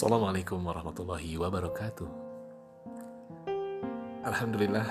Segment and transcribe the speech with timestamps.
[0.00, 2.08] Assalamualaikum warahmatullahi wabarakatuh.
[4.24, 4.88] Alhamdulillah,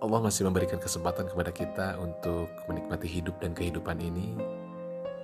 [0.00, 4.32] Allah masih memberikan kesempatan kepada kita untuk menikmati hidup dan kehidupan ini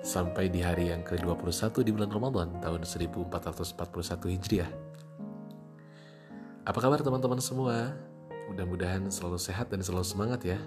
[0.05, 3.33] sampai di hari yang ke-21 di bulan Ramadan tahun 1441
[4.37, 4.69] Hijriah.
[6.69, 7.97] Apa kabar teman-teman semua?
[8.53, 10.61] Mudah-mudahan selalu sehat dan selalu semangat ya.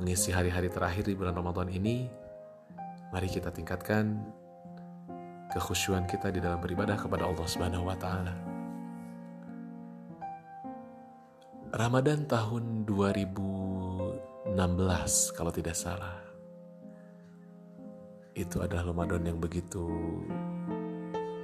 [0.00, 2.08] Mengisi hari-hari terakhir di bulan Ramadan ini,
[3.12, 4.40] mari kita tingkatkan
[5.52, 8.32] kekhusyuan kita di dalam beribadah kepada Allah Subhanahu wa taala.
[11.72, 14.56] Ramadan tahun 2016
[15.36, 16.16] kalau tidak salah.
[18.32, 19.84] Itu adalah Ramadan yang begitu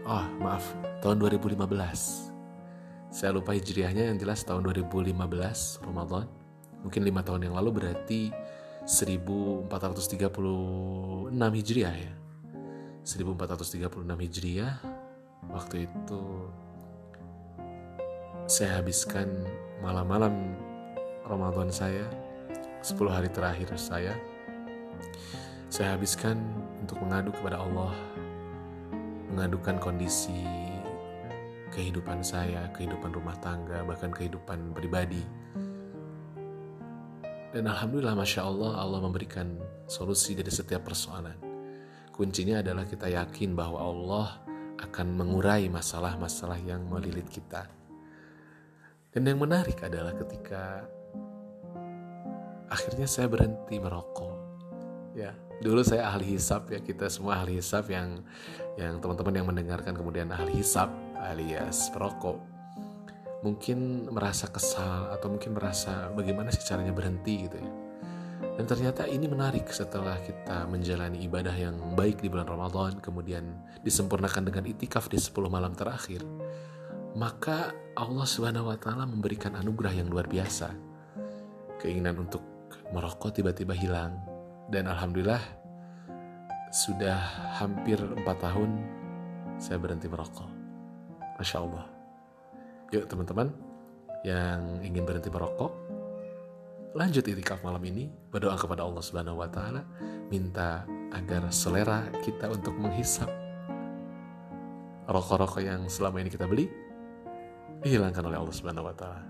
[0.09, 0.64] Oh, maaf,
[1.04, 2.32] tahun 2015.
[3.12, 6.24] Saya lupa hijriahnya yang jelas tahun 2015 Ramadan.
[6.80, 8.32] Mungkin lima tahun yang lalu berarti
[8.88, 9.68] 1436
[11.60, 12.12] hijriah ya
[13.09, 14.76] 1436 Hijriah
[15.48, 16.23] waktu itu
[18.45, 19.48] saya habiskan
[19.80, 20.52] malam-malam
[21.24, 22.04] Ramadan saya
[22.84, 24.12] 10 hari terakhir saya
[25.73, 26.37] saya habiskan
[26.84, 27.96] untuk mengadu kepada Allah
[29.32, 30.45] mengadukan kondisi
[31.72, 35.20] kehidupan saya, kehidupan rumah tangga, bahkan kehidupan pribadi.
[37.52, 39.56] Dan Alhamdulillah Masya Allah Allah memberikan
[39.88, 41.57] solusi dari setiap persoalan.
[42.19, 44.43] Kuncinya adalah kita yakin bahwa Allah
[44.83, 47.71] akan mengurai masalah-masalah yang melilit kita.
[49.15, 50.83] Dan yang menarik adalah ketika
[52.66, 54.35] akhirnya saya berhenti merokok.
[55.15, 55.30] Ya,
[55.63, 58.27] dulu saya ahli hisap ya, kita semua ahli hisap yang
[58.74, 60.91] yang teman-teman yang mendengarkan kemudian ahli hisap
[61.23, 62.43] alias perokok.
[63.46, 67.88] Mungkin merasa kesal atau mungkin merasa bagaimana sih caranya berhenti gitu ya
[68.59, 73.47] dan ternyata ini menarik setelah kita menjalani ibadah yang baik di bulan Ramadan, kemudian
[73.87, 76.27] disempurnakan dengan itikaf di 10 malam terakhir.
[77.15, 80.75] Maka Allah Subhanahu wa taala memberikan anugerah yang luar biasa.
[81.78, 82.43] Keinginan untuk
[82.91, 84.19] merokok tiba-tiba hilang
[84.75, 85.38] dan alhamdulillah
[86.75, 87.15] sudah
[87.62, 88.71] hampir 4 tahun
[89.62, 90.50] saya berhenti merokok.
[91.38, 91.87] Masya Allah.
[92.91, 93.54] Yuk teman-teman
[94.27, 95.88] yang ingin berhenti merokok,
[96.97, 99.84] lanjut itikaf malam ini berdoa kepada Allah Subhanahu wa taala
[100.28, 103.28] minta agar selera kita untuk menghisap
[105.09, 106.69] rokok-rokok yang selama ini kita beli
[107.81, 109.25] dihilangkan oleh Allah Subhanahu wa taala.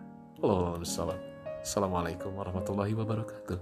[1.58, 3.58] Assalamualaikum warahmatullahi wabarakatuh.